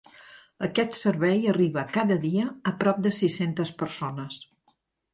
[0.67, 4.45] Aquest servei arriba cada dia a prop de sis-centes persones.